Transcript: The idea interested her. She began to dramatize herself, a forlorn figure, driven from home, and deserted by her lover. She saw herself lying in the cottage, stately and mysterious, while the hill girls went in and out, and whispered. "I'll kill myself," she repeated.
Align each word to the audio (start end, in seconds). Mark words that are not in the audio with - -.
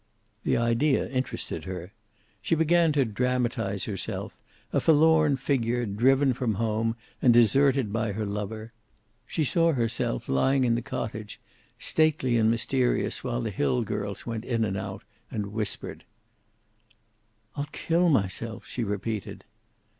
The 0.43 0.57
idea 0.57 1.07
interested 1.09 1.65
her. 1.65 1.93
She 2.41 2.55
began 2.55 2.91
to 2.93 3.05
dramatize 3.05 3.83
herself, 3.83 4.35
a 4.73 4.79
forlorn 4.79 5.37
figure, 5.37 5.85
driven 5.85 6.33
from 6.33 6.55
home, 6.55 6.95
and 7.21 7.31
deserted 7.31 7.93
by 7.93 8.13
her 8.13 8.25
lover. 8.25 8.73
She 9.27 9.43
saw 9.43 9.73
herself 9.73 10.27
lying 10.27 10.63
in 10.63 10.73
the 10.73 10.81
cottage, 10.81 11.39
stately 11.77 12.35
and 12.35 12.49
mysterious, 12.49 13.23
while 13.23 13.41
the 13.41 13.51
hill 13.51 13.83
girls 13.83 14.25
went 14.25 14.43
in 14.43 14.65
and 14.65 14.75
out, 14.75 15.03
and 15.29 15.53
whispered. 15.53 16.03
"I'll 17.55 17.69
kill 17.71 18.09
myself," 18.09 18.65
she 18.65 18.83
repeated. 18.83 19.45